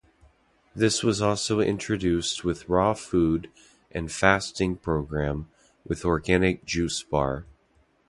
This 0.75 1.03
was 1.03 1.21
also 1.21 1.59
introduced 1.59 2.43
with 2.43 2.67
Raw 2.67 2.95
Food 2.95 3.51
and 3.91 4.11
Fasting 4.11 4.77
Program 4.77 5.47
with 5.83 6.05
Organic 6.05 6.65
Juice 6.65 7.03
Bar. 7.03 7.45